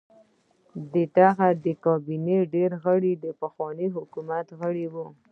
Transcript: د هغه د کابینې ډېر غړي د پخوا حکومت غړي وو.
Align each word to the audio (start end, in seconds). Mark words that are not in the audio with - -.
د 0.93 0.95
هغه 1.25 1.47
د 1.63 1.65
کابینې 1.85 2.39
ډېر 2.53 2.71
غړي 2.83 3.13
د 3.23 3.25
پخوا 3.39 3.69
حکومت 3.95 4.47
غړي 4.59 4.85
وو. 4.93 5.07